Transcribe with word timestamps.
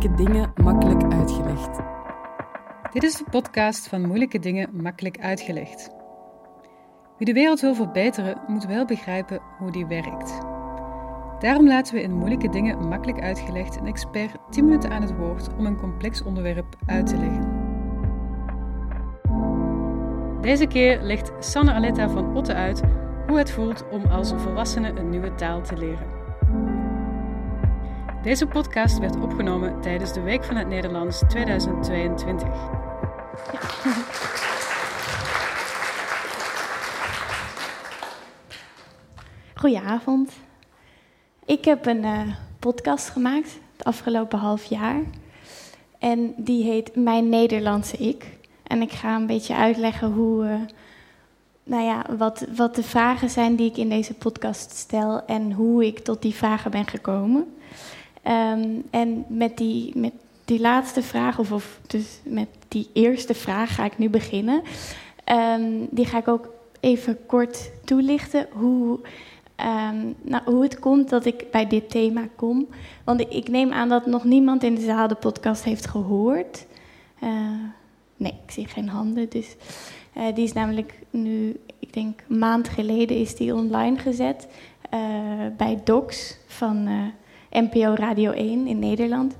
Moeilijke 0.00 0.24
dingen 0.24 0.52
makkelijk 0.62 1.12
uitgelegd. 1.12 1.78
Dit 2.92 3.02
is 3.02 3.16
de 3.16 3.24
podcast 3.30 3.88
van 3.88 4.06
Moeilijke 4.06 4.38
dingen 4.38 4.82
makkelijk 4.82 5.18
uitgelegd. 5.18 5.90
Wie 7.16 7.26
de 7.26 7.32
wereld 7.32 7.60
wil 7.60 7.74
verbeteren, 7.74 8.40
moet 8.46 8.66
wel 8.66 8.84
begrijpen 8.84 9.40
hoe 9.58 9.70
die 9.70 9.86
werkt. 9.86 10.38
Daarom 11.38 11.66
laten 11.66 11.94
we 11.94 12.02
in 12.02 12.14
Moeilijke 12.14 12.48
dingen 12.48 12.88
makkelijk 12.88 13.20
uitgelegd 13.20 13.76
een 13.76 13.86
expert 13.86 14.36
10 14.50 14.64
minuten 14.64 14.90
aan 14.90 15.02
het 15.02 15.16
woord 15.16 15.48
om 15.56 15.66
een 15.66 15.76
complex 15.76 16.22
onderwerp 16.22 16.76
uit 16.86 17.06
te 17.06 17.16
leggen. 17.16 17.48
Deze 20.40 20.66
keer 20.66 21.00
legt 21.02 21.32
Sanne 21.38 21.72
Aletta 21.72 22.08
van 22.08 22.36
Otte 22.36 22.54
uit 22.54 22.82
hoe 23.26 23.38
het 23.38 23.50
voelt 23.50 23.84
om 23.90 24.04
als 24.04 24.32
volwassene 24.36 24.98
een 24.98 25.10
nieuwe 25.10 25.34
taal 25.34 25.62
te 25.62 25.76
leren. 25.76 26.19
Deze 28.22 28.46
podcast 28.46 28.98
werd 28.98 29.16
opgenomen 29.16 29.80
tijdens 29.80 30.12
de 30.12 30.20
Week 30.20 30.44
van 30.44 30.56
het 30.56 30.68
Nederlands 30.68 31.22
2022. 31.28 32.48
Goedenavond. 39.54 40.32
Ik 41.44 41.64
heb 41.64 41.86
een 41.86 42.04
uh, 42.04 42.20
podcast 42.58 43.08
gemaakt 43.08 43.58
het 43.76 43.84
afgelopen 43.84 44.38
half 44.38 44.64
jaar. 44.64 45.00
En 45.98 46.34
die 46.36 46.64
heet 46.64 46.96
Mijn 46.96 47.28
Nederlandse 47.28 47.96
Ik. 47.96 48.38
En 48.62 48.82
ik 48.82 48.92
ga 48.92 49.16
een 49.16 49.26
beetje 49.26 49.54
uitleggen 49.54 50.12
hoe, 50.12 50.44
uh, 50.44 50.54
nou 51.64 51.84
ja, 51.84 52.06
wat, 52.16 52.46
wat 52.56 52.74
de 52.74 52.82
vragen 52.82 53.30
zijn 53.30 53.56
die 53.56 53.70
ik 53.70 53.76
in 53.76 53.88
deze 53.88 54.14
podcast 54.14 54.70
stel 54.76 55.24
en 55.24 55.52
hoe 55.52 55.86
ik 55.86 55.98
tot 55.98 56.22
die 56.22 56.34
vragen 56.34 56.70
ben 56.70 56.86
gekomen. 56.86 57.54
Um, 58.26 58.82
en 58.90 59.24
met 59.28 59.56
die, 59.56 59.98
met 59.98 60.12
die 60.44 60.60
laatste 60.60 61.02
vraag, 61.02 61.38
of, 61.38 61.52
of 61.52 61.80
dus 61.86 62.20
met 62.24 62.48
die 62.68 62.88
eerste 62.92 63.34
vraag 63.34 63.74
ga 63.74 63.84
ik 63.84 63.98
nu 63.98 64.08
beginnen. 64.08 64.62
Um, 65.26 65.88
die 65.90 66.06
ga 66.06 66.18
ik 66.18 66.28
ook 66.28 66.52
even 66.80 67.26
kort 67.26 67.70
toelichten 67.84 68.46
hoe, 68.50 68.98
um, 69.56 70.14
nou, 70.22 70.42
hoe 70.44 70.62
het 70.62 70.78
komt 70.78 71.08
dat 71.08 71.24
ik 71.24 71.50
bij 71.50 71.66
dit 71.66 71.90
thema 71.90 72.28
kom. 72.36 72.68
Want 73.04 73.20
ik 73.20 73.48
neem 73.48 73.72
aan 73.72 73.88
dat 73.88 74.06
nog 74.06 74.24
niemand 74.24 74.62
in 74.62 74.74
de 74.74 74.84
zaal 74.84 75.08
de 75.08 75.14
podcast 75.14 75.64
heeft 75.64 75.86
gehoord. 75.86 76.66
Uh, 77.22 77.30
nee, 78.16 78.34
ik 78.46 78.50
zie 78.50 78.66
geen 78.66 78.88
handen. 78.88 79.28
Dus 79.28 79.56
uh, 80.16 80.34
die 80.34 80.44
is 80.44 80.52
namelijk 80.52 80.94
nu, 81.10 81.60
ik 81.78 81.92
denk 81.92 82.22
een 82.28 82.38
maand 82.38 82.68
geleden, 82.68 83.16
is 83.16 83.36
die 83.36 83.54
online 83.54 83.98
gezet. 83.98 84.46
Uh, 84.94 85.00
bij 85.56 85.80
Docs 85.84 86.36
van 86.46 86.88
NPO 87.50 87.94
Radio 87.94 88.30
1 88.30 88.66
in 88.66 88.78
Nederland. 88.78 89.36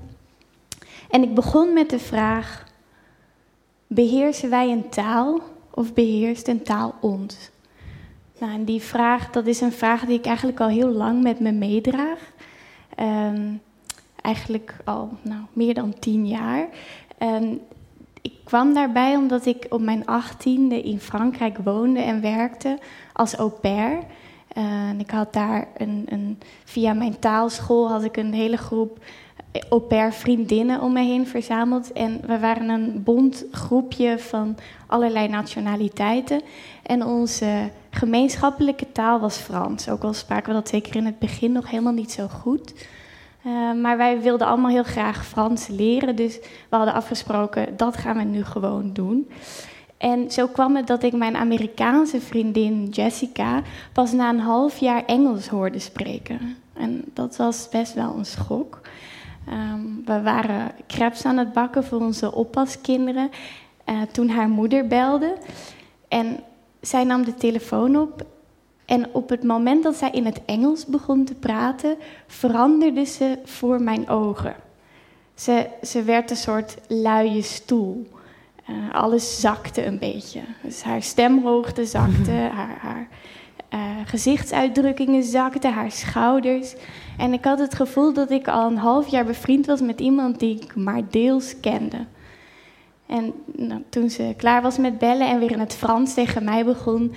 En 1.09 1.23
ik 1.23 1.33
begon 1.33 1.73
met 1.73 1.89
de 1.89 1.99
vraag: 1.99 2.65
beheersen 3.87 4.49
wij 4.49 4.71
een 4.71 4.89
taal 4.89 5.39
of 5.71 5.93
beheerst 5.93 6.47
een 6.47 6.63
taal 6.63 6.95
ons? 7.01 7.49
Nou, 8.39 8.53
en 8.53 8.65
die 8.65 8.81
vraag, 8.81 9.29
dat 9.29 9.47
is 9.47 9.61
een 9.61 9.71
vraag 9.71 10.05
die 10.05 10.17
ik 10.17 10.25
eigenlijk 10.25 10.59
al 10.59 10.67
heel 10.67 10.89
lang 10.89 11.23
met 11.23 11.39
me 11.39 11.51
meedraag. 11.51 12.19
Um, 12.99 13.61
eigenlijk 14.21 14.75
al 14.85 15.09
nou, 15.21 15.41
meer 15.53 15.73
dan 15.73 15.99
tien 15.99 16.27
jaar. 16.27 16.67
Um, 17.19 17.61
ik 18.21 18.33
kwam 18.43 18.73
daarbij 18.73 19.15
omdat 19.15 19.45
ik 19.45 19.65
op 19.69 19.81
mijn 19.81 20.05
achttiende 20.05 20.81
in 20.81 20.99
Frankrijk 20.99 21.57
woonde 21.57 21.99
en 21.99 22.21
werkte 22.21 22.79
als 23.13 23.35
au 23.35 23.49
pair. 23.49 24.03
Uh, 24.57 24.99
ik 24.99 25.09
had 25.09 25.33
daar 25.33 25.67
een, 25.77 26.05
een, 26.09 26.39
via 26.63 26.93
mijn 26.93 27.19
taalschool 27.19 27.89
had 27.89 28.03
ik 28.03 28.17
een 28.17 28.33
hele 28.33 28.57
groep 28.57 28.99
au 29.69 29.81
pair 29.81 30.13
vriendinnen 30.13 30.81
om 30.81 30.93
me 30.93 31.03
heen 31.03 31.27
verzameld. 31.27 31.91
En 31.91 32.21
we 32.25 32.39
waren 32.39 32.69
een 32.69 33.03
bond 33.03 33.45
groepje 33.51 34.19
van 34.19 34.57
allerlei 34.87 35.27
nationaliteiten. 35.27 36.41
En 36.83 37.05
onze 37.05 37.69
gemeenschappelijke 37.89 38.91
taal 38.91 39.19
was 39.19 39.37
Frans. 39.37 39.89
Ook 39.89 40.03
al 40.03 40.13
spraken 40.13 40.47
we 40.47 40.53
dat 40.53 40.69
zeker 40.69 40.95
in 40.95 41.05
het 41.05 41.19
begin 41.19 41.51
nog 41.51 41.69
helemaal 41.69 41.93
niet 41.93 42.11
zo 42.11 42.27
goed. 42.27 42.73
Uh, 43.45 43.73
maar 43.81 43.97
wij 43.97 44.21
wilden 44.21 44.47
allemaal 44.47 44.71
heel 44.71 44.83
graag 44.83 45.25
Frans 45.25 45.67
leren. 45.67 46.15
Dus 46.15 46.39
we 46.69 46.75
hadden 46.75 46.93
afgesproken, 46.93 47.77
dat 47.77 47.97
gaan 47.97 48.17
we 48.17 48.23
nu 48.23 48.43
gewoon 48.43 48.93
doen. 48.93 49.29
En 50.01 50.31
zo 50.31 50.47
kwam 50.47 50.75
het 50.75 50.87
dat 50.87 51.03
ik 51.03 51.13
mijn 51.13 51.35
Amerikaanse 51.35 52.21
vriendin 52.21 52.87
Jessica 52.89 53.61
pas 53.93 54.11
na 54.11 54.29
een 54.29 54.39
half 54.39 54.77
jaar 54.77 55.05
Engels 55.05 55.47
hoorde 55.47 55.79
spreken. 55.79 56.57
En 56.73 57.03
dat 57.13 57.35
was 57.35 57.69
best 57.69 57.93
wel 57.93 58.15
een 58.17 58.25
schok. 58.25 58.81
Um, 59.49 60.01
we 60.05 60.21
waren 60.21 60.71
crepes 60.87 61.25
aan 61.25 61.37
het 61.37 61.53
bakken 61.53 61.83
voor 61.83 61.99
onze 61.99 62.33
oppaskinderen 62.33 63.29
uh, 63.89 64.01
toen 64.11 64.29
haar 64.29 64.49
moeder 64.49 64.87
belde. 64.87 65.37
En 66.07 66.39
zij 66.79 67.03
nam 67.03 67.23
de 67.23 67.35
telefoon 67.35 67.95
op. 67.95 68.25
En 68.85 69.13
op 69.13 69.29
het 69.29 69.43
moment 69.43 69.83
dat 69.83 69.95
zij 69.95 70.09
in 70.11 70.25
het 70.25 70.41
Engels 70.45 70.85
begon 70.85 71.25
te 71.25 71.35
praten, 71.35 71.95
veranderde 72.27 73.05
ze 73.05 73.37
voor 73.45 73.81
mijn 73.81 74.09
ogen. 74.09 74.55
Ze, 75.33 75.67
ze 75.81 76.03
werd 76.03 76.29
een 76.29 76.37
soort 76.37 76.77
luie 76.87 77.41
stoel. 77.41 78.07
Uh, 78.71 78.93
alles 78.93 79.39
zakte 79.39 79.85
een 79.85 79.99
beetje. 79.99 80.41
Dus 80.63 80.81
haar 80.81 81.01
stemhoogte 81.01 81.85
zakte, 81.85 82.31
haar, 82.31 82.77
haar 82.79 83.07
uh, 83.73 83.79
gezichtsuitdrukkingen 84.05 85.23
zakten, 85.23 85.73
haar 85.73 85.91
schouders. 85.91 86.75
En 87.17 87.33
ik 87.33 87.45
had 87.45 87.59
het 87.59 87.75
gevoel 87.75 88.13
dat 88.13 88.31
ik 88.31 88.47
al 88.47 88.67
een 88.67 88.77
half 88.77 89.07
jaar 89.07 89.25
bevriend 89.25 89.65
was 89.65 89.81
met 89.81 89.99
iemand 89.99 90.39
die 90.39 90.59
ik 90.61 90.75
maar 90.75 91.01
deels 91.09 91.59
kende. 91.59 92.05
En 93.05 93.33
nou, 93.45 93.83
toen 93.89 94.09
ze 94.09 94.33
klaar 94.37 94.61
was 94.61 94.77
met 94.77 94.97
bellen 94.97 95.27
en 95.27 95.39
weer 95.39 95.51
in 95.51 95.59
het 95.59 95.75
Frans 95.75 96.13
tegen 96.13 96.43
mij 96.43 96.65
begon, 96.65 97.13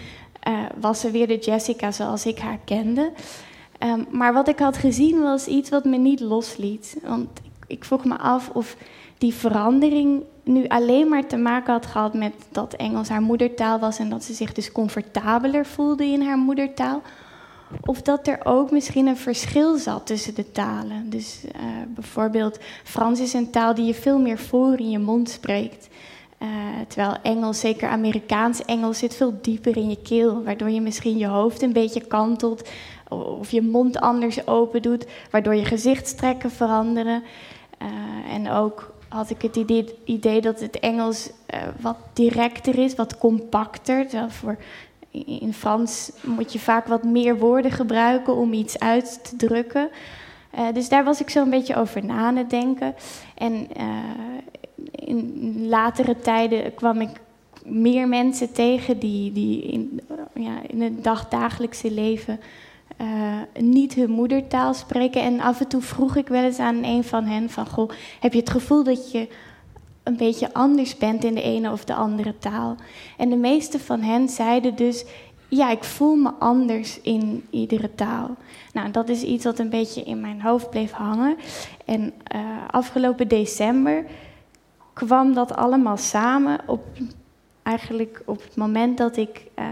uh, 0.49 0.59
was 0.81 1.01
ze 1.01 1.11
weer 1.11 1.27
de 1.27 1.39
Jessica 1.39 1.93
zoals 1.93 2.27
ik 2.27 2.39
haar 2.39 2.59
kende. 2.65 3.11
Um, 3.79 4.07
maar 4.11 4.33
wat 4.33 4.49
ik 4.49 4.59
had 4.59 4.77
gezien 4.77 5.21
was 5.21 5.47
iets 5.47 5.71
wat 5.71 5.85
me 5.85 5.97
niet 5.97 6.21
losliet. 6.21 6.97
Want 7.03 7.29
ik, 7.43 7.65
ik 7.67 7.85
vroeg 7.85 8.05
me 8.05 8.19
af 8.19 8.51
of 8.53 8.77
die 9.19 9.35
verandering 9.35 10.23
nu 10.45 10.69
alleen 10.69 11.09
maar 11.09 11.27
te 11.27 11.37
maken 11.37 11.73
had 11.73 11.87
gehad 11.87 12.15
met 12.15 12.33
dat 12.51 12.75
Engels 12.75 13.09
haar 13.09 13.23
moedertaal 13.23 13.79
was 13.79 13.99
en 13.99 14.11
dat 14.11 14.25
ze 14.25 14.33
zich 14.33 14.53
dus 14.53 14.73
comfortabeler 14.73 15.67
voelde 15.67 16.05
in 16.05 16.23
haar 16.23 16.39
moedertaal. 16.39 17.03
Of 17.85 18.03
dat 18.03 18.27
er 18.27 18.41
ook 18.45 18.71
misschien 18.71 19.07
een 19.07 19.17
verschil 19.17 19.77
zat 19.77 20.07
tussen 20.07 20.35
de 20.35 20.53
talen. 20.53 21.11
Dus 21.11 21.45
uh, 21.45 21.63
bijvoorbeeld 21.89 22.59
Frans 22.85 23.21
is 23.21 23.33
een 23.33 23.51
taal 23.51 23.75
die 23.75 23.87
je 23.87 23.95
veel 23.95 24.19
meer 24.19 24.39
voor 24.39 24.79
in 24.79 24.91
je 24.91 24.99
mond 24.99 25.31
spreekt. 25.31 25.89
Uh, 26.39 26.49
terwijl 26.89 27.17
Engels, 27.23 27.61
zeker 27.61 27.89
Amerikaans 27.89 28.65
Engels, 28.65 28.99
zit 28.99 29.15
veel 29.15 29.39
dieper 29.43 29.77
in 29.77 29.89
je 29.89 30.03
keel. 30.03 30.43
Waardoor 30.43 30.71
je 30.71 30.81
misschien 30.81 31.19
je 31.19 31.27
hoofd 31.27 31.63
een 31.63 31.73
beetje 31.73 32.07
kantelt. 32.07 32.69
Of 33.09 33.51
je 33.51 33.63
mond 33.63 34.01
anders 34.01 34.47
open 34.47 34.83
doet. 34.83 35.07
Waardoor 35.31 35.55
je 35.55 35.65
gezichtstrekken 35.65 36.51
veranderen. 36.51 37.23
Uh, 37.83 38.35
en 38.35 38.51
ook 38.51 38.94
had 39.15 39.31
ik 39.31 39.43
het 39.43 39.57
idee, 40.05 40.41
dat 40.41 40.61
het 40.61 40.79
Engels 40.79 41.31
uh, 41.55 41.61
wat 41.81 41.97
directer 42.13 42.79
is, 42.79 42.95
wat 42.95 43.19
compacter. 43.19 44.07
Voor, 44.29 44.57
in 45.27 45.53
Frans 45.53 46.13
moet 46.23 46.53
je 46.53 46.59
vaak 46.59 46.87
wat 46.87 47.05
meer 47.05 47.39
woorden 47.39 47.71
gebruiken 47.71 48.37
om 48.37 48.53
iets 48.53 48.79
uit 48.79 49.21
te 49.25 49.37
drukken. 49.37 49.89
Uh, 50.59 50.73
dus 50.73 50.89
daar 50.89 51.05
was 51.05 51.21
ik 51.21 51.31
zo 51.31 51.43
een 51.43 51.51
beetje 51.51 51.77
over 51.77 52.05
na 52.05 52.17
aan 52.17 52.37
het 52.37 52.51
denken. 52.51 52.95
En 53.35 53.69
uh, 53.77 53.87
in 54.91 55.55
latere 55.69 56.19
tijden 56.19 56.75
kwam 56.75 57.01
ik 57.01 57.21
meer 57.65 58.09
mensen 58.09 58.53
tegen 58.53 58.99
die, 58.99 59.33
die 59.33 59.63
in, 59.63 60.01
ja, 60.35 60.61
in 60.67 60.83
het 60.83 61.05
dagdagelijkse 61.05 61.91
leven 61.91 62.41
uh, 63.01 63.63
niet 63.63 63.95
hun 63.95 64.11
moedertaal 64.11 64.75
spreken. 64.75 65.23
En 65.23 65.41
af 65.41 65.61
en 65.61 65.69
toe 65.69 65.81
vroeg 65.81 66.17
ik 66.17 66.29
wel 66.29 66.43
eens 66.43 66.59
aan 66.59 66.85
een 66.85 67.05
van 67.05 67.25
hen 67.25 67.51
van... 67.51 67.67
Goh, 67.67 67.91
heb 68.21 68.33
je 68.33 68.39
het 68.39 68.51
gevoel 68.51 68.85
dat 68.85 69.13
je 69.13 69.29
een 70.03 70.17
beetje 70.17 70.53
anders 70.53 70.97
bent 70.97 71.25
in 71.25 71.35
de 71.35 71.43
ene 71.43 71.71
of 71.73 71.85
de 71.85 71.95
andere 71.95 72.39
taal? 72.39 72.77
En 73.17 73.31
de 73.31 73.37
meeste 73.37 73.79
van 73.79 74.01
hen 74.01 74.29
zeiden 74.29 74.77
dus... 74.77 75.05
Ja, 75.49 75.71
ik 75.71 75.85
voel 75.85 76.15
me 76.15 76.31
anders 76.39 77.01
in 77.01 77.47
iedere 77.51 77.95
taal. 77.95 78.37
Nou, 78.73 78.91
dat 78.91 79.09
is 79.09 79.23
iets 79.23 79.45
wat 79.45 79.59
een 79.59 79.71
beetje 79.71 80.03
in 80.03 80.21
mijn 80.21 80.43
hoofd 80.43 80.71
bleef 80.71 80.93
hangen. 80.93 81.37
En 81.85 82.13
uh, 82.35 82.41
afgelopen 82.71 83.29
december 83.29 84.05
kwam 84.93 85.35
dat 85.35 85.57
allemaal 85.57 85.97
samen 85.97 86.61
op 86.67 86.85
eigenlijk 87.63 88.23
op 88.27 88.43
het 88.43 88.57
moment 88.57 88.99
dat 88.99 89.17
ik, 89.17 89.47
uh, 89.59 89.65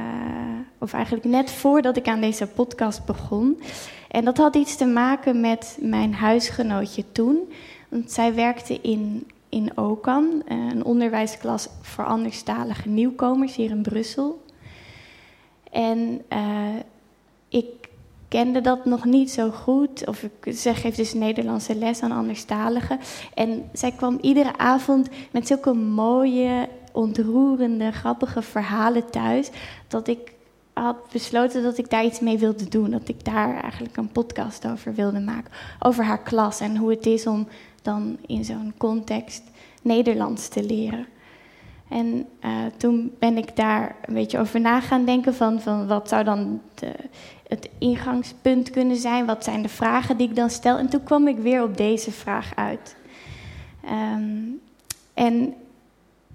of 0.82 0.93
eigenlijk 0.93 1.25
net 1.25 1.50
voordat 1.50 1.96
ik 1.96 2.08
aan 2.08 2.20
deze 2.20 2.46
podcast 2.46 3.05
begon. 3.05 3.62
En 4.08 4.25
dat 4.25 4.37
had 4.37 4.56
iets 4.56 4.76
te 4.76 4.87
maken 4.87 5.40
met 5.40 5.79
mijn 5.81 6.14
huisgenootje 6.14 7.05
toen. 7.12 7.52
Want 7.88 8.11
zij 8.11 8.34
werkte 8.34 8.81
in, 8.81 9.26
in 9.49 9.79
OCAN, 9.79 10.43
eh, 10.46 10.56
een 10.56 10.84
onderwijsklas 10.84 11.69
voor 11.81 12.05
anderstalige 12.05 12.88
nieuwkomers 12.88 13.56
hier 13.56 13.70
in 13.70 13.82
Brussel. 13.82 14.44
En 15.70 16.23
uh, 16.32 16.76
ik 17.49 17.67
kende 18.28 18.61
dat 18.61 18.85
nog 18.85 19.05
niet 19.05 19.31
zo 19.31 19.50
goed. 19.50 20.06
Of 20.06 20.23
ik, 20.23 20.56
zij 20.56 20.75
geeft 20.75 20.96
dus 20.96 21.14
Nederlandse 21.14 21.75
les 21.75 22.02
aan 22.02 22.12
anderstaligen. 22.12 22.99
En 23.35 23.70
zij 23.73 23.90
kwam 23.90 24.19
iedere 24.20 24.58
avond 24.58 25.08
met 25.31 25.46
zulke 25.46 25.73
mooie, 25.73 26.69
ontroerende, 26.93 27.90
grappige 27.90 28.43
verhalen 28.43 29.11
thuis. 29.11 29.50
Dat 29.88 30.08
ik 30.08 30.31
had 30.72 30.96
besloten 31.12 31.62
dat 31.62 31.78
ik 31.78 31.90
daar 31.90 32.04
iets 32.04 32.20
mee 32.20 32.38
wilde 32.38 32.69
doen. 32.69 32.90
Dat 32.90 33.08
ik 33.08 33.24
daar 33.24 33.60
eigenlijk 33.60 33.96
een 33.96 34.12
podcast 34.12 34.66
over 34.66 34.94
wilde 34.94 35.20
maken. 35.20 35.52
Over 35.78 36.04
haar 36.04 36.22
klas 36.22 36.60
en 36.60 36.76
hoe 36.76 36.90
het 36.90 37.06
is 37.06 37.26
om 37.26 37.48
dan 37.82 38.16
in 38.26 38.44
zo'n 38.44 38.72
context 38.76 39.42
Nederlands 39.82 40.48
te 40.48 40.62
leren. 40.64 41.06
En 41.88 42.26
uh, 42.44 42.50
toen 42.76 43.12
ben 43.19 43.36
ik 43.36 43.56
daar 43.56 43.96
een 44.04 44.14
beetje 44.14 44.38
over 44.38 44.60
na 44.60 44.80
gaan 44.80 45.04
denken 45.04 45.34
van, 45.34 45.60
van 45.60 45.86
wat 45.86 46.08
zou 46.08 46.24
dan 46.24 46.60
de, 46.75 46.92
het 47.48 47.68
ingangspunt 47.78 48.70
kunnen 48.70 48.96
zijn? 48.96 49.26
Wat 49.26 49.44
zijn 49.44 49.62
de 49.62 49.68
vragen 49.68 50.16
die 50.16 50.28
ik 50.28 50.36
dan 50.36 50.50
stel? 50.50 50.78
En 50.78 50.88
toen 50.88 51.02
kwam 51.02 51.28
ik 51.28 51.38
weer 51.38 51.62
op 51.62 51.76
deze 51.76 52.10
vraag 52.10 52.52
uit. 52.54 52.96
Um, 53.84 54.60
en 55.14 55.54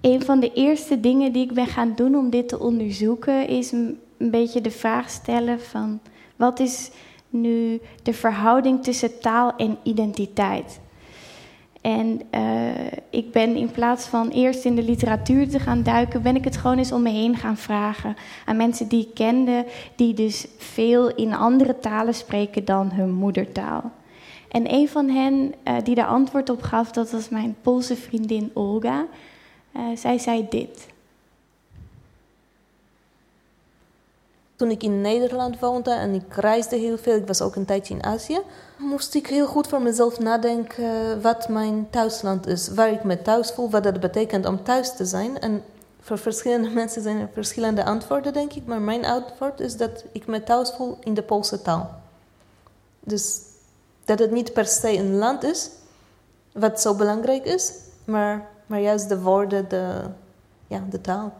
een 0.00 0.22
van 0.22 0.40
de 0.40 0.52
eerste 0.52 1.00
dingen 1.00 1.32
die 1.32 1.44
ik 1.44 1.52
ben 1.52 1.66
gaan 1.66 1.92
doen 1.94 2.16
om 2.16 2.30
dit 2.30 2.48
te 2.48 2.58
onderzoeken 2.58 3.48
is 3.48 3.72
een, 4.18 4.30
beetje 4.30 4.60
de 4.60 4.70
vraag 4.70 5.10
stellen 5.10 5.60
van 5.60 6.00
wat 6.36 6.60
is 6.60 6.90
nu 7.28 7.80
de 8.02 8.12
verhouding 8.12 8.82
tussen 8.82 9.20
taal 9.20 9.56
en 9.56 9.78
identiteit? 9.82 10.80
En 11.80 12.20
uh, 12.34 12.70
ik 13.10 13.32
ben 13.32 13.56
in 13.56 13.70
plaats 13.70 14.06
van 14.06 14.28
eerst 14.28 14.64
in 14.64 14.74
de 14.74 14.82
literatuur 14.82 15.48
te 15.48 15.58
gaan 15.58 15.82
duiken, 15.82 16.22
ben 16.22 16.36
ik 16.36 16.44
het 16.44 16.56
gewoon 16.56 16.78
eens 16.78 16.92
om 16.92 17.02
me 17.02 17.10
heen 17.10 17.36
gaan 17.36 17.56
vragen 17.56 18.16
aan 18.44 18.56
mensen 18.56 18.88
die 18.88 19.06
ik 19.06 19.14
kende, 19.14 19.66
die 19.96 20.14
dus 20.14 20.46
veel 20.56 21.14
in 21.14 21.34
andere 21.34 21.78
talen 21.78 22.14
spreken 22.14 22.64
dan 22.64 22.90
hun 22.90 23.12
moedertaal. 23.12 23.92
En 24.48 24.74
een 24.74 24.88
van 24.88 25.08
hen 25.08 25.54
uh, 25.64 25.74
die 25.84 25.94
daar 25.94 26.06
antwoord 26.06 26.50
op 26.50 26.62
gaf, 26.62 26.90
dat 26.90 27.10
was 27.10 27.28
mijn 27.28 27.56
Poolse 27.62 27.96
vriendin 27.96 28.50
Olga. 28.54 29.06
Uh, 29.76 29.82
zij 29.94 30.18
zei 30.18 30.46
dit. 30.50 30.88
Toen 34.58 34.70
ik 34.70 34.82
in 34.82 35.00
Nederland 35.00 35.58
woonde 35.58 35.90
en 35.90 36.14
ik 36.14 36.34
reisde 36.34 36.76
heel 36.76 36.98
veel, 36.98 37.16
ik 37.16 37.26
was 37.26 37.40
ook 37.40 37.56
een 37.56 37.64
tijdje 37.64 37.94
in 37.94 38.04
Azië, 38.04 38.40
moest 38.76 39.14
ik 39.14 39.26
heel 39.26 39.46
goed 39.46 39.66
voor 39.66 39.82
mezelf 39.82 40.18
nadenken 40.18 41.22
wat 41.22 41.48
mijn 41.48 41.90
thuisland 41.90 42.46
is, 42.46 42.68
waar 42.68 42.92
ik 42.92 43.04
me 43.04 43.22
thuis 43.22 43.50
voel, 43.50 43.70
wat 43.70 43.82
dat 43.82 44.00
betekent 44.00 44.46
om 44.46 44.62
thuis 44.62 44.96
te 44.96 45.04
zijn. 45.04 45.38
En 45.38 45.62
voor 46.00 46.18
verschillende 46.18 46.68
mensen 46.80 47.02
zijn 47.02 47.20
er 47.20 47.28
verschillende 47.32 47.84
antwoorden, 47.84 48.32
denk 48.32 48.52
ik, 48.52 48.66
maar 48.66 48.80
mijn 48.80 49.04
antwoord 49.04 49.60
is 49.60 49.76
dat 49.76 50.04
ik 50.12 50.26
me 50.26 50.42
thuis 50.42 50.70
voel 50.70 50.98
in 51.00 51.14
de 51.14 51.22
Poolse 51.22 51.62
taal. 51.62 51.90
Dus 53.00 53.40
dat 54.04 54.18
het 54.18 54.30
niet 54.30 54.52
per 54.52 54.66
se 54.66 54.96
een 54.96 55.16
land 55.16 55.42
is, 55.42 55.70
wat 56.52 56.80
zo 56.80 56.94
belangrijk 56.94 57.44
is, 57.44 57.72
maar, 58.04 58.48
maar 58.66 58.80
juist 58.80 59.08
de 59.08 59.20
woorden, 59.20 59.68
de, 59.68 60.02
ja, 60.66 60.82
de 60.90 61.00
taal. 61.00 61.32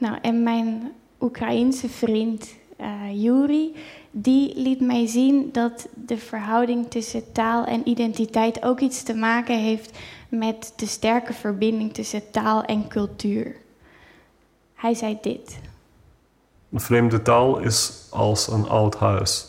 Nou, 0.00 0.18
en 0.22 0.42
mijn 0.42 0.92
Oekraïense 1.20 1.88
vriend 1.88 2.54
uh, 2.80 3.22
Yuri, 3.22 3.76
die 4.10 4.58
liet 4.60 4.80
mij 4.80 5.06
zien 5.06 5.48
dat 5.52 5.88
de 5.94 6.16
verhouding 6.16 6.90
tussen 6.90 7.32
taal 7.32 7.64
en 7.64 7.88
identiteit 7.88 8.62
ook 8.62 8.80
iets 8.80 9.02
te 9.02 9.14
maken 9.14 9.58
heeft 9.58 9.98
met 10.28 10.72
de 10.76 10.86
sterke 10.86 11.32
verbinding 11.32 11.94
tussen 11.94 12.30
taal 12.30 12.64
en 12.64 12.88
cultuur. 12.88 13.56
Hij 14.74 14.94
zei 14.94 15.18
dit. 15.22 15.58
Een 16.72 16.80
vreemde 16.80 17.22
taal 17.22 17.58
is 17.58 18.06
als 18.10 18.48
een 18.48 18.68
oud 18.68 18.96
huis. 18.96 19.46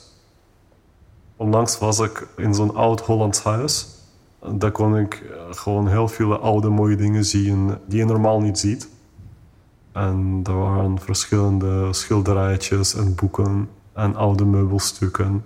Onlangs 1.35 1.77
was 1.77 1.99
ik 1.99 2.27
in 2.37 2.53
zo'n 2.53 2.75
oud 2.75 3.01
Hollands 3.01 3.43
huis. 3.43 3.87
Daar 4.53 4.71
kon 4.71 4.97
ik 4.97 5.13
eh, 5.13 5.37
gewoon 5.49 5.87
heel 5.87 6.07
veel 6.07 6.35
oude 6.35 6.69
mooie 6.69 6.95
dingen 6.95 7.25
zien 7.25 7.77
die 7.85 7.99
je 7.99 8.05
normaal 8.05 8.41
niet 8.41 8.59
ziet. 8.59 8.89
En 9.91 10.39
er 10.43 10.57
waren 10.57 10.99
verschillende 10.99 11.93
schilderijtjes 11.93 12.95
en 12.95 13.15
boeken 13.15 13.69
en 13.93 14.15
oude 14.15 14.45
meubelstukken. 14.45 15.45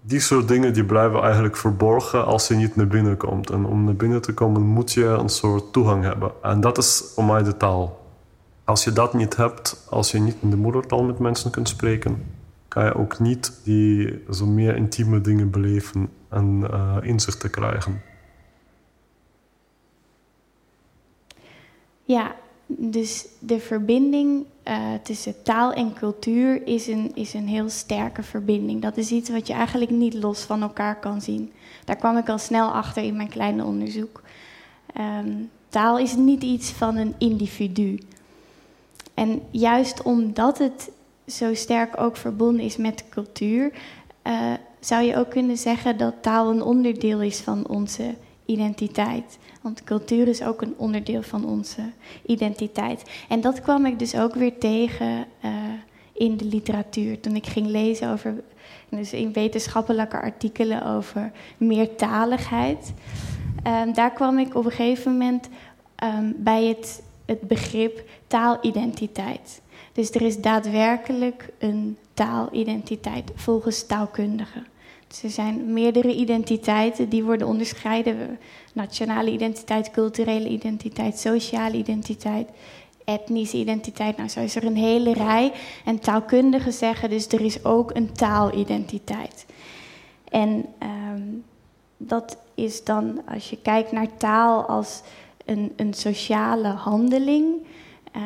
Die 0.00 0.20
soort 0.20 0.48
dingen 0.48 0.72
die 0.72 0.84
blijven 0.84 1.22
eigenlijk 1.22 1.56
verborgen 1.56 2.26
als 2.26 2.48
je 2.48 2.54
niet 2.54 2.76
naar 2.76 2.86
binnen 2.86 3.16
komt. 3.16 3.50
En 3.50 3.64
om 3.64 3.84
naar 3.84 3.94
binnen 3.94 4.22
te 4.22 4.34
komen 4.34 4.62
moet 4.62 4.92
je 4.92 5.04
een 5.04 5.28
soort 5.28 5.72
toegang 5.72 6.04
hebben. 6.04 6.32
En 6.42 6.60
dat 6.60 6.78
is 6.78 7.02
voor 7.14 7.24
mij 7.24 7.42
de 7.42 7.56
taal. 7.56 8.06
Als 8.64 8.84
je 8.84 8.92
dat 8.92 9.14
niet 9.14 9.36
hebt, 9.36 9.86
als 9.90 10.10
je 10.10 10.18
niet 10.18 10.36
in 10.40 10.50
de 10.50 10.56
moedertaal 10.56 11.02
met 11.02 11.18
mensen 11.18 11.50
kunt 11.50 11.68
spreken, 11.68 12.24
kan 12.68 12.84
je 12.84 12.94
ook 12.94 13.18
niet 13.18 13.60
die 13.64 14.24
zo 14.30 14.46
meer 14.46 14.76
intieme 14.76 15.20
dingen 15.20 15.50
beleven 15.50 16.10
en 16.28 16.66
uh, 16.70 16.96
inzichten 17.00 17.50
krijgen. 17.50 18.02
Ja, 22.04 22.34
dus 22.70 23.26
de 23.38 23.58
verbinding 23.58 24.44
uh, 24.64 24.94
tussen 25.02 25.42
taal 25.42 25.72
en 25.72 25.94
cultuur 25.94 26.66
is 26.66 26.86
een, 26.86 27.10
is 27.14 27.34
een 27.34 27.48
heel 27.48 27.68
sterke 27.68 28.22
verbinding. 28.22 28.82
Dat 28.82 28.96
is 28.96 29.10
iets 29.10 29.30
wat 29.30 29.46
je 29.46 29.52
eigenlijk 29.52 29.90
niet 29.90 30.14
los 30.14 30.40
van 30.40 30.62
elkaar 30.62 31.00
kan 31.00 31.20
zien. 31.20 31.52
Daar 31.84 31.96
kwam 31.96 32.16
ik 32.16 32.28
al 32.28 32.38
snel 32.38 32.68
achter 32.70 33.02
in 33.02 33.16
mijn 33.16 33.28
kleine 33.28 33.64
onderzoek. 33.64 34.22
Um, 35.00 35.50
taal 35.68 35.98
is 35.98 36.16
niet 36.16 36.42
iets 36.42 36.70
van 36.70 36.96
een 36.96 37.14
individu. 37.18 37.98
En 39.14 39.42
juist 39.50 40.02
omdat 40.02 40.58
het 40.58 40.90
zo 41.26 41.54
sterk 41.54 42.00
ook 42.00 42.16
verbonden 42.16 42.64
is 42.64 42.76
met 42.76 43.04
cultuur, 43.08 43.72
uh, 44.26 44.52
zou 44.80 45.02
je 45.02 45.16
ook 45.16 45.30
kunnen 45.30 45.56
zeggen 45.56 45.96
dat 45.96 46.14
taal 46.20 46.50
een 46.50 46.62
onderdeel 46.62 47.22
is 47.22 47.40
van 47.40 47.68
onze 47.68 48.14
identiteit. 48.48 49.38
Want 49.62 49.84
cultuur 49.84 50.28
is 50.28 50.42
ook 50.42 50.62
een 50.62 50.74
onderdeel 50.76 51.22
van 51.22 51.44
onze 51.44 51.82
identiteit. 52.26 53.02
En 53.28 53.40
dat 53.40 53.60
kwam 53.60 53.86
ik 53.86 53.98
dus 53.98 54.14
ook 54.14 54.34
weer 54.34 54.58
tegen 54.58 55.26
uh, 55.44 55.52
in 56.12 56.36
de 56.36 56.44
literatuur. 56.44 57.20
Toen 57.20 57.36
ik 57.36 57.46
ging 57.46 57.66
lezen 57.66 58.10
over, 58.10 58.34
dus 58.88 59.12
in 59.12 59.32
wetenschappelijke 59.32 60.20
artikelen 60.20 60.84
over 60.84 61.32
meertaligheid. 61.56 62.92
Um, 63.66 63.94
daar 63.94 64.12
kwam 64.12 64.38
ik 64.38 64.54
op 64.54 64.64
een 64.64 64.70
gegeven 64.70 65.12
moment 65.12 65.48
um, 66.04 66.34
bij 66.36 66.64
het, 66.64 67.02
het 67.24 67.40
begrip 67.40 68.08
taalidentiteit. 68.26 69.60
Dus 69.92 70.10
er 70.10 70.22
is 70.22 70.40
daadwerkelijk 70.40 71.48
een 71.58 71.96
taalidentiteit 72.14 73.30
volgens 73.34 73.86
taalkundigen. 73.86 74.66
Er 75.22 75.30
zijn 75.30 75.72
meerdere 75.72 76.14
identiteiten 76.14 77.08
die 77.08 77.24
worden 77.24 77.46
onderscheiden. 77.46 78.38
Nationale 78.72 79.30
identiteit, 79.30 79.90
culturele 79.90 80.48
identiteit, 80.48 81.18
sociale 81.18 81.76
identiteit, 81.76 82.48
etnische 83.04 83.56
identiteit. 83.56 84.16
Nou, 84.16 84.28
zo 84.28 84.40
is 84.40 84.56
er 84.56 84.64
een 84.64 84.76
hele 84.76 85.12
rij. 85.12 85.52
En 85.84 85.98
taalkundigen 85.98 86.72
zeggen 86.72 87.10
dus 87.10 87.26
er 87.26 87.40
is 87.40 87.64
ook 87.64 87.94
een 87.94 88.12
taalidentiteit. 88.12 89.46
En 90.28 90.66
um, 90.82 91.44
dat 91.96 92.36
is 92.54 92.84
dan, 92.84 93.20
als 93.28 93.50
je 93.50 93.58
kijkt 93.62 93.92
naar 93.92 94.16
taal 94.16 94.62
als 94.62 95.02
een, 95.44 95.72
een 95.76 95.94
sociale 95.94 96.68
handeling, 96.68 97.66
uh, 98.16 98.22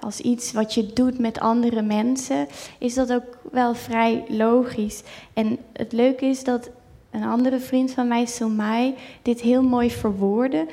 als 0.00 0.20
iets 0.20 0.52
wat 0.52 0.74
je 0.74 0.92
doet 0.92 1.18
met 1.18 1.40
andere 1.40 1.82
mensen, 1.82 2.46
is 2.78 2.94
dat 2.94 3.12
ook 3.12 3.38
wel 3.50 3.74
vrij 3.74 4.24
logisch. 4.28 5.02
En 5.32 5.58
het 5.72 5.92
leuke 5.92 6.26
is 6.26 6.44
dat 6.44 6.70
een 7.10 7.24
andere 7.24 7.60
vriend 7.60 7.90
van 7.92 8.08
mij, 8.08 8.26
Somai, 8.26 8.94
dit 9.22 9.40
heel 9.40 9.62
mooi 9.62 9.90
verwoordde. 9.90 10.66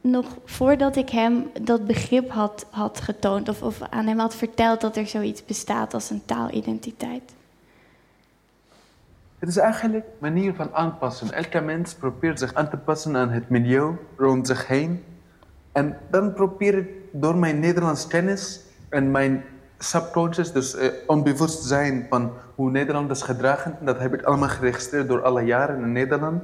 Nog 0.00 0.26
voordat 0.44 0.96
ik 0.96 1.10
hem 1.10 1.50
dat 1.62 1.86
begrip 1.86 2.30
had, 2.30 2.66
had 2.70 3.00
getoond 3.00 3.48
of, 3.48 3.62
of 3.62 3.80
aan 3.90 4.06
hem 4.06 4.18
had 4.18 4.34
verteld 4.34 4.80
dat 4.80 4.96
er 4.96 5.06
zoiets 5.06 5.44
bestaat 5.44 5.94
als 5.94 6.10
een 6.10 6.22
taalidentiteit. 6.24 7.34
Het 9.38 9.48
is 9.48 9.56
eigenlijk 9.56 10.04
een 10.04 10.12
manier 10.18 10.54
van 10.54 10.74
aanpassen. 10.74 11.32
Elke 11.32 11.60
mens 11.60 11.94
probeert 11.94 12.38
zich 12.38 12.54
aan 12.54 12.70
te 12.70 12.76
passen 12.76 13.16
aan 13.16 13.30
het 13.30 13.48
milieu 13.48 13.96
rond 14.16 14.46
zich 14.46 14.66
heen. 14.66 15.04
En 15.72 15.98
dan 16.10 16.32
probeer 16.32 16.78
ik 16.78 16.88
door 17.20 17.36
mijn 17.36 17.58
Nederlands 17.58 18.06
kennis 18.06 18.60
en 18.88 19.10
mijn 19.10 19.44
subconscious, 19.78 20.52
dus 20.52 20.74
uh, 20.74 20.88
onbewust 21.06 21.62
zijn 21.62 22.06
van 22.08 22.32
hoe 22.54 22.70
Nederlanders 22.70 23.22
gedragen, 23.22 23.78
dat 23.80 23.98
heb 23.98 24.14
ik 24.14 24.22
allemaal 24.22 24.48
geregistreerd 24.48 25.08
door 25.08 25.22
alle 25.22 25.42
jaren 25.42 25.80
in 25.80 25.92
Nederland. 25.92 26.42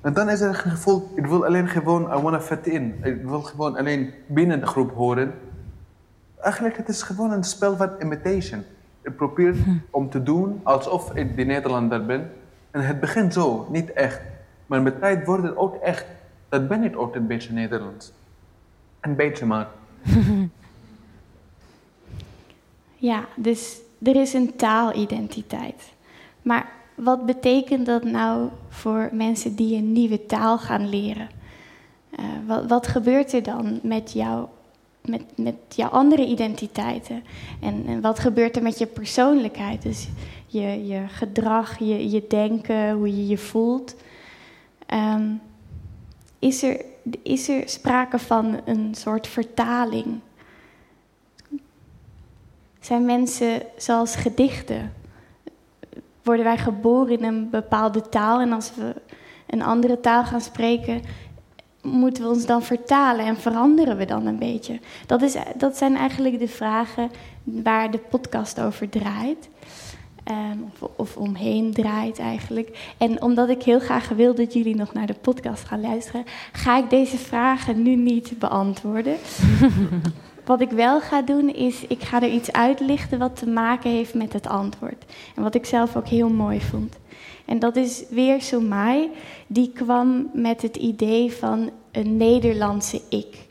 En 0.00 0.12
dan 0.12 0.30
is 0.30 0.40
er 0.40 0.48
een 0.48 0.54
gevoel, 0.54 1.12
ik 1.14 1.26
wil 1.26 1.44
alleen 1.46 1.68
gewoon, 1.68 2.02
I 2.02 2.22
wanna 2.22 2.40
fit 2.40 2.66
in. 2.66 3.00
Ik 3.02 3.22
wil 3.22 3.42
gewoon 3.42 3.76
alleen 3.76 4.14
binnen 4.26 4.60
de 4.60 4.66
groep 4.66 4.92
horen. 4.94 5.34
Eigenlijk 6.40 6.76
het 6.76 6.88
is 6.88 7.02
gewoon 7.02 7.32
een 7.32 7.44
spel 7.44 7.76
van 7.76 7.90
imitation. 7.98 8.64
Ik 9.02 9.16
probeer 9.16 9.54
hm. 9.54 9.70
om 9.90 10.10
te 10.10 10.22
doen 10.22 10.60
alsof 10.62 11.14
ik 11.14 11.36
die 11.36 11.44
Nederlander 11.44 12.06
ben. 12.06 12.30
En 12.70 12.80
het 12.80 13.00
begint 13.00 13.32
zo, 13.32 13.66
niet 13.70 13.92
echt. 13.92 14.20
Maar 14.66 14.82
met 14.82 15.00
tijd 15.00 15.26
wordt 15.26 15.42
het 15.42 15.56
ook 15.56 15.74
echt. 15.74 16.06
Dat 16.48 16.68
ben 16.68 16.82
ik 16.82 16.98
ook 16.98 17.14
een 17.14 17.26
beetje 17.26 17.52
Nederlands. 17.52 18.12
Een 19.00 19.16
beetje 19.16 19.46
maar. 19.46 19.68
Ja, 23.10 23.28
dus 23.36 23.78
er 24.02 24.16
is 24.16 24.32
een 24.32 24.56
taalidentiteit. 24.56 25.92
Maar 26.42 26.72
wat 26.94 27.26
betekent 27.26 27.86
dat 27.86 28.04
nou 28.04 28.48
voor 28.68 29.08
mensen 29.12 29.54
die 29.54 29.76
een 29.76 29.92
nieuwe 29.92 30.26
taal 30.26 30.58
gaan 30.58 30.88
leren? 30.88 31.28
Uh, 32.20 32.26
wat, 32.46 32.66
wat, 32.66 32.86
gebeurt 32.86 33.32
er 33.32 33.42
dan 33.42 33.80
met, 33.82 34.12
jou, 34.12 34.46
met, 35.04 35.22
met 35.36 35.56
jouw 35.68 35.88
andere 35.88 36.26
identiteiten? 36.26 37.24
En, 37.60 37.86
en, 37.86 38.00
wat 38.00 38.18
gebeurt 38.18 38.56
er 38.56 38.62
met 38.62 38.78
je 38.78 38.86
persoonlijkheid? 38.86 39.82
Dus 39.82 40.08
je, 40.46 40.86
je 40.86 41.04
gedrag, 41.08 41.78
je, 41.78 42.10
je 42.10 42.24
denken, 42.28 42.92
hoe 42.92 43.16
je 43.16 43.26
je 43.26 43.38
voelt. 43.38 43.96
Um, 44.94 45.40
is, 46.38 46.62
er, 46.62 46.80
is 47.22 47.48
er 47.48 47.68
sprake 47.68 48.18
van 48.18 48.60
een 48.64 48.94
soort 48.94 49.26
vertaling? 49.26 50.20
Zijn 52.80 53.04
mensen 53.04 53.62
zoals 53.76 54.16
gedichten? 54.16 54.92
Worden 56.22 56.44
wij 56.44 56.58
geboren 56.58 57.18
in 57.18 57.24
een 57.24 57.50
bepaalde 57.50 58.08
taal 58.08 58.40
en 58.40 58.52
als 58.52 58.74
we 58.74 58.94
een 59.46 59.62
andere 59.62 60.00
taal 60.00 60.24
gaan 60.24 60.40
spreken, 60.40 61.02
moeten 61.82 62.22
we 62.22 62.28
ons 62.28 62.46
dan 62.46 62.62
vertalen 62.62 63.26
en 63.26 63.36
veranderen 63.36 63.96
we 63.96 64.04
dan 64.04 64.26
een 64.26 64.38
beetje? 64.38 64.80
Dat, 65.06 65.22
is, 65.22 65.36
dat 65.56 65.76
zijn 65.76 65.96
eigenlijk 65.96 66.38
de 66.38 66.48
vragen 66.48 67.10
waar 67.44 67.90
de 67.90 67.98
podcast 67.98 68.60
over 68.60 68.88
draait. 68.88 69.48
Um, 70.28 70.70
of, 70.80 70.90
of, 70.96 71.16
omheen 71.16 71.72
draait 71.72 72.18
eigenlijk. 72.18 72.94
En 72.98 73.22
omdat 73.22 73.48
ik 73.48 73.62
heel 73.62 73.80
graag 73.80 74.08
wil 74.08 74.34
dat 74.34 74.52
jullie 74.52 74.76
nog 74.76 74.92
naar 74.92 75.06
de 75.06 75.14
podcast 75.20 75.64
gaan 75.64 75.80
luisteren, 75.80 76.24
ga 76.52 76.78
ik 76.78 76.90
deze 76.90 77.18
vragen 77.18 77.82
nu 77.82 77.96
niet 77.96 78.38
beantwoorden. 78.38 79.16
wat 80.44 80.60
ik 80.60 80.70
wel 80.70 81.00
ga 81.00 81.22
doen 81.22 81.54
is, 81.54 81.86
ik 81.86 82.02
ga 82.02 82.22
er 82.22 82.32
iets 82.32 82.52
uitlichten 82.52 83.18
wat 83.18 83.36
te 83.36 83.46
maken 83.46 83.90
heeft 83.90 84.14
met 84.14 84.32
het 84.32 84.46
antwoord. 84.46 85.04
En 85.36 85.42
wat 85.42 85.54
ik 85.54 85.66
zelf 85.66 85.96
ook 85.96 86.08
heel 86.08 86.30
mooi 86.30 86.60
vond. 86.60 86.98
En 87.44 87.58
dat 87.58 87.76
is 87.76 88.04
weer 88.10 88.42
Somai, 88.42 89.10
die 89.46 89.72
kwam 89.74 90.30
met 90.32 90.62
het 90.62 90.76
idee 90.76 91.32
van 91.32 91.70
een 91.92 92.16
Nederlandse 92.16 93.00
ik. 93.08 93.48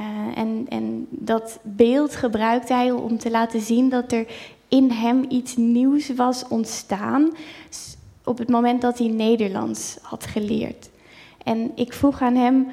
Uh, 0.00 0.38
en, 0.38 0.66
en 0.68 1.06
dat 1.10 1.58
beeld 1.62 2.16
gebruikte 2.16 2.74
hij 2.74 2.90
om 2.90 3.18
te 3.18 3.30
laten 3.30 3.60
zien 3.60 3.88
dat 3.88 4.12
er 4.12 4.26
in 4.68 4.90
hem 4.90 5.24
iets 5.28 5.56
nieuws 5.56 6.14
was 6.14 6.44
ontstaan 6.48 7.30
op 8.24 8.38
het 8.38 8.48
moment 8.48 8.82
dat 8.82 8.98
hij 8.98 9.08
Nederlands 9.08 9.98
had 10.02 10.26
geleerd. 10.26 10.90
En 11.44 11.72
ik 11.74 11.92
vroeg 11.92 12.20
aan 12.20 12.34
hem 12.34 12.66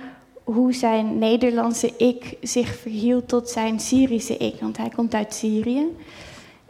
hoe 0.44 0.74
zijn 0.74 1.18
Nederlandse 1.18 1.94
ik 1.98 2.38
zich 2.42 2.76
verhield 2.76 3.28
tot 3.28 3.50
zijn 3.50 3.80
Syrische 3.80 4.38
ik, 4.38 4.60
want 4.60 4.78
hij 4.78 4.90
komt 4.90 5.14
uit 5.14 5.34
Syrië. 5.34 5.86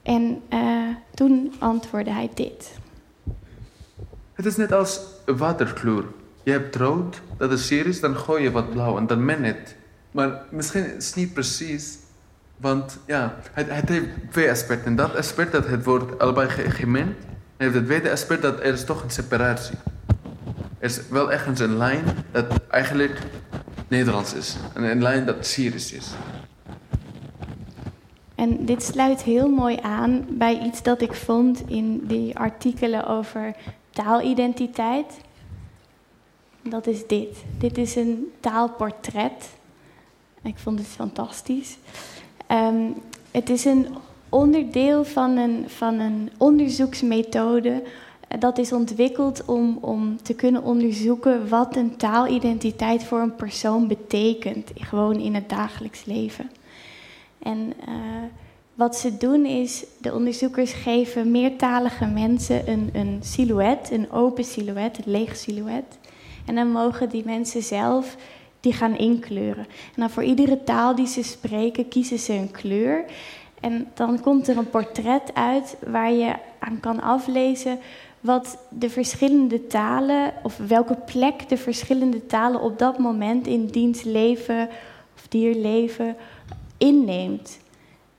En 0.01 0.41
uh, 0.53 0.87
toen 1.13 1.53
antwoordde 1.59 2.11
hij 2.11 2.29
dit. 2.33 2.71
Het 4.33 4.45
is 4.45 4.55
net 4.55 4.71
als 4.71 4.99
waterkleur. 5.25 6.05
Je 6.43 6.51
hebt 6.51 6.75
rood, 6.75 7.21
dat 7.37 7.51
is 7.51 7.67
Syrisch, 7.67 7.99
dan 7.99 8.15
gooi 8.15 8.43
je 8.43 8.51
wat 8.51 8.69
blauw 8.69 8.97
en 8.97 9.07
dan 9.07 9.25
men 9.25 9.43
het. 9.43 9.75
Maar 10.11 10.45
misschien 10.49 10.95
is 10.95 11.07
het 11.07 11.15
niet 11.15 11.33
precies 11.33 11.97
want 12.57 12.97
ja, 13.05 13.35
het, 13.51 13.69
het 13.69 13.89
heeft 13.89 14.07
twee 14.31 14.49
aspecten. 14.49 14.95
Dat 14.95 15.15
aspect 15.15 15.51
dat 15.51 15.67
het 15.67 15.83
wordt 15.83 16.19
allebei 16.19 16.49
gemengd. 16.69 17.25
En 17.57 17.73
het 17.73 17.85
tweede 17.85 18.11
aspect 18.11 18.41
dat 18.41 18.59
er 18.59 18.73
is 18.73 18.85
toch 18.85 19.03
een 19.03 19.11
separatie. 19.11 19.77
Er 20.79 20.89
is 20.89 21.07
wel 21.09 21.31
ergens 21.31 21.59
een 21.59 21.77
lijn 21.77 22.03
dat 22.31 22.45
eigenlijk 22.69 23.19
Nederlands 23.87 24.33
is. 24.33 24.55
En 24.73 24.83
een 24.83 25.01
lijn 25.01 25.25
dat 25.25 25.45
Syrisch 25.45 25.91
is. 25.91 26.07
En 28.35 28.65
dit 28.65 28.83
sluit 28.83 29.21
heel 29.21 29.49
mooi 29.49 29.79
aan 29.81 30.25
bij 30.29 30.59
iets 30.59 30.83
dat 30.83 31.01
ik 31.01 31.13
vond 31.13 31.69
in 31.69 32.07
die 32.07 32.37
artikelen 32.37 33.07
over 33.07 33.55
taalidentiteit. 33.89 35.13
Dat 36.61 36.87
is 36.87 37.07
dit. 37.07 37.43
Dit 37.57 37.77
is 37.77 37.95
een 37.95 38.31
taalportret. 38.39 39.49
Ik 40.41 40.57
vond 40.57 40.79
het 40.79 40.87
fantastisch. 40.87 41.77
Um, 42.53 42.93
het 43.31 43.49
is 43.49 43.65
een 43.65 43.87
onderdeel 44.29 45.03
van 45.03 45.37
een, 45.37 45.69
van 45.69 45.99
een 45.99 46.29
onderzoeksmethode 46.37 47.83
eh, 48.33 48.39
dat 48.39 48.57
is 48.57 48.73
ontwikkeld 48.73 49.45
om, 49.45 49.77
om 49.81 50.21
te 50.21 50.33
kunnen 50.33 50.63
onderzoeken 50.63 51.49
wat 51.49 51.75
een 51.75 51.97
taalidentiteit 51.97 53.03
voor 53.03 53.19
een 53.19 53.35
persoon 53.35 53.87
betekent, 53.87 54.71
gewoon 54.75 55.19
in 55.19 55.35
het 55.35 55.49
dagelijks 55.49 56.05
leven. 56.05 56.51
En 57.39 57.73
uh, 57.87 57.95
wat 58.73 58.95
ze 58.95 59.17
doen 59.17 59.45
is, 59.45 59.85
de 59.97 60.13
onderzoekers 60.13 60.73
geven 60.73 61.31
meertalige 61.31 62.05
mensen 62.05 62.69
een, 62.69 62.89
een 62.93 63.19
silhouet, 63.21 63.91
een 63.91 64.11
open 64.11 64.43
silhouet, 64.43 64.97
een 64.97 65.11
leeg 65.11 65.35
silhouet. 65.35 65.97
En 66.45 66.55
dan 66.55 66.71
mogen 66.71 67.09
die 67.09 67.25
mensen 67.25 67.63
zelf 67.63 68.15
die 68.63 68.73
gaan 68.73 68.97
inkleuren. 68.97 69.65
En 69.65 70.01
dan 70.01 70.09
voor 70.09 70.23
iedere 70.23 70.63
taal 70.63 70.95
die 70.95 71.07
ze 71.07 71.23
spreken, 71.23 71.87
kiezen 71.87 72.19
ze 72.19 72.33
een 72.33 72.51
kleur. 72.51 73.05
En 73.59 73.87
dan 73.93 74.21
komt 74.21 74.47
er 74.47 74.57
een 74.57 74.69
portret 74.69 75.33
uit 75.33 75.77
waar 75.87 76.11
je 76.11 76.35
aan 76.59 76.79
kan 76.79 77.01
aflezen 77.01 77.79
wat 78.19 78.57
de 78.69 78.89
verschillende 78.89 79.67
talen, 79.67 80.33
of 80.43 80.57
welke 80.67 80.95
plek 81.05 81.49
de 81.49 81.57
verschillende 81.57 82.25
talen 82.25 82.61
op 82.61 82.79
dat 82.79 82.97
moment 82.97 83.47
in 83.47 83.65
diens 83.65 84.03
leven 84.03 84.69
of 85.15 85.27
dierleven 85.27 86.15
inneemt. 86.77 87.59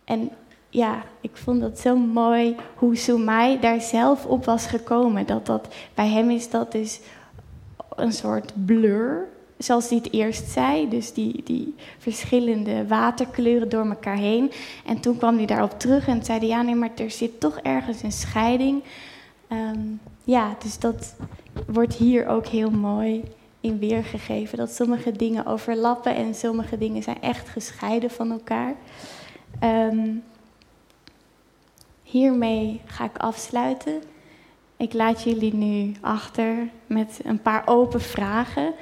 En 0.04 0.30
ja, 0.68 1.02
ik 1.20 1.36
vond 1.36 1.60
dat 1.60 1.78
zo 1.78 1.96
mooi 1.96 2.56
hoe 2.74 2.96
Soumai 2.96 3.60
daar 3.60 3.80
zelf 3.80 4.26
op 4.26 4.44
was 4.44 4.66
gekomen. 4.66 5.26
Dat 5.26 5.46
dat 5.46 5.74
bij 5.94 6.08
hem 6.08 6.30
is 6.30 6.50
dat 6.50 6.72
dus 6.72 7.00
een 7.96 8.12
soort 8.12 8.52
blur 8.64 9.28
zoals 9.64 9.88
hij 9.88 9.98
het 9.98 10.12
eerst 10.12 10.48
zei. 10.48 10.88
Dus 10.88 11.12
die, 11.12 11.42
die 11.44 11.74
verschillende 11.98 12.86
waterkleuren 12.86 13.68
door 13.68 13.86
elkaar 13.86 14.16
heen. 14.16 14.52
En 14.86 15.00
toen 15.00 15.16
kwam 15.16 15.36
hij 15.36 15.46
daarop 15.46 15.78
terug 15.78 16.06
en 16.06 16.24
zei: 16.24 16.46
Ja, 16.46 16.62
nee, 16.62 16.74
maar 16.74 16.90
er 16.96 17.10
zit 17.10 17.40
toch 17.40 17.58
ergens 17.58 18.02
een 18.02 18.12
scheiding. 18.12 18.82
Um, 19.48 20.00
ja, 20.24 20.56
dus 20.58 20.78
dat 20.78 21.14
wordt 21.66 21.94
hier 21.94 22.26
ook 22.26 22.46
heel 22.46 22.70
mooi 22.70 23.22
in 23.60 23.78
weergegeven. 23.78 24.58
Dat 24.58 24.70
sommige 24.70 25.12
dingen 25.12 25.46
overlappen 25.46 26.14
en 26.14 26.34
sommige 26.34 26.78
dingen 26.78 27.02
zijn 27.02 27.20
echt 27.20 27.48
gescheiden 27.48 28.10
van 28.10 28.30
elkaar. 28.30 28.74
Um, 29.62 30.22
hiermee 32.02 32.80
ga 32.84 33.04
ik 33.04 33.16
afsluiten. 33.16 34.02
Ik 34.76 34.92
laat 34.92 35.22
jullie 35.22 35.54
nu 35.54 35.92
achter 36.00 36.68
met 36.86 37.20
een 37.22 37.42
paar 37.42 37.62
open 37.66 38.00
vragen 38.00 38.74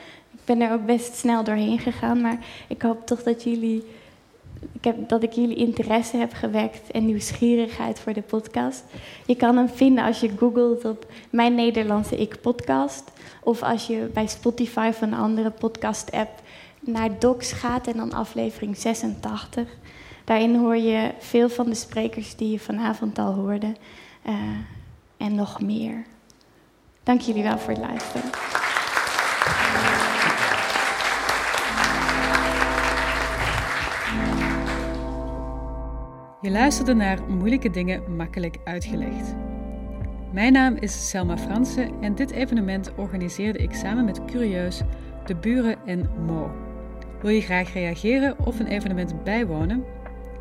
ben 0.45 0.61
er 0.61 0.73
ook 0.73 0.87
best 0.87 1.15
snel 1.15 1.45
doorheen 1.45 1.79
gegaan. 1.79 2.21
Maar 2.21 2.39
ik 2.69 2.83
hoop 2.83 3.07
toch 3.07 3.23
dat 3.23 3.43
jullie. 3.43 3.85
Ik 4.73 4.85
heb, 4.85 5.09
dat 5.09 5.23
ik 5.23 5.33
jullie 5.33 5.57
interesse 5.57 6.17
heb 6.17 6.33
gewekt 6.33 6.91
en 6.91 7.07
nieuwsgierigheid 7.07 8.01
voor 8.01 8.13
de 8.13 8.23
podcast. 8.23 8.85
Je 9.27 9.37
kan 9.37 9.57
hem 9.57 9.69
vinden 9.69 10.05
als 10.05 10.21
je 10.21 10.31
googelt 10.37 10.85
op 10.85 11.07
Mijn 11.31 11.55
Nederlandse 11.55 12.17
Ik 12.17 12.41
podcast. 12.41 13.05
Of 13.43 13.63
als 13.63 13.87
je 13.87 14.11
bij 14.13 14.27
Spotify 14.27 14.87
of 14.89 15.01
een 15.01 15.15
andere 15.15 15.51
podcast-app 15.51 16.31
naar 16.81 17.19
Docs 17.19 17.53
gaat 17.53 17.87
en 17.87 17.97
dan 17.97 18.13
aflevering 18.13 18.77
86. 18.77 19.69
Daarin 20.25 20.57
hoor 20.57 20.77
je 20.77 21.11
veel 21.19 21.49
van 21.49 21.67
de 21.67 21.75
sprekers 21.75 22.37
die 22.37 22.51
je 22.51 22.59
vanavond 22.59 23.19
al 23.19 23.33
hoorde. 23.33 23.75
Uh, 24.27 24.35
en 25.17 25.35
nog 25.35 25.61
meer. 25.61 26.05
Dank 27.03 27.21
jullie 27.21 27.43
wel 27.43 27.59
voor 27.59 27.73
het 27.73 27.83
luisteren. 27.83 28.62
Je 36.43 36.51
luisterde 36.51 36.95
naar 36.95 37.23
Moeilijke 37.29 37.71
Dingen 37.71 38.17
Makkelijk 38.17 38.57
Uitgelegd. 38.65 39.35
Mijn 40.33 40.53
naam 40.53 40.77
is 40.77 41.09
Selma 41.09 41.39
Fransen 41.39 41.91
en 42.01 42.15
dit 42.15 42.31
evenement 42.31 42.95
organiseerde 42.95 43.59
ik 43.59 43.75
samen 43.75 44.05
met 44.05 44.25
Curieus, 44.25 44.81
De 45.27 45.37
Buren 45.37 45.77
en 45.87 46.11
Mo. 46.27 46.51
Wil 47.21 47.31
je 47.31 47.41
graag 47.41 47.73
reageren 47.73 48.37
of 48.45 48.61
een 48.61 48.67
evenement 48.67 49.25
bijwonen? 49.25 49.85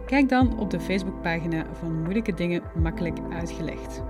Kijk 0.06 0.30
dan 0.30 0.60
op 0.60 0.70
de 0.70 0.80
Facebookpagina 0.80 1.66
van 1.74 2.02
Moeilijke 2.02 2.34
Dingen 2.34 2.64
Makkelijk 2.76 3.18
Uitgelegd. 3.34 4.04